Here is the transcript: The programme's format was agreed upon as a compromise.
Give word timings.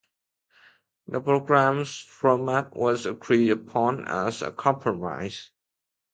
The 1.09 1.21
programme's 1.21 1.95
format 1.99 2.75
was 2.75 3.05
agreed 3.05 3.51
upon 3.51 4.07
as 4.07 4.41
a 4.41 4.49
compromise. 4.51 5.51